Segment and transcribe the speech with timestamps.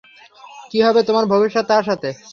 [0.71, 2.09] কি হবে তোমার ভবিষ্যৎ তার সাথে?